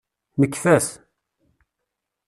Nekfa-t. 0.39 0.87